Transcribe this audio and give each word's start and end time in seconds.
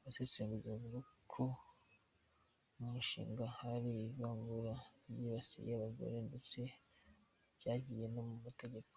Abasesenguzi 0.00 0.66
bavuga 0.72 1.00
ko 1.32 1.42
mu 2.76 2.86
Bushinwa 2.94 3.44
hari 3.58 3.92
ivangura 4.08 4.72
ryibasiye 5.10 5.70
abagore 5.74 6.16
ndetse 6.28 6.58
byagiye 7.58 8.06
no 8.14 8.22
mu 8.28 8.36
mategeko. 8.46 8.90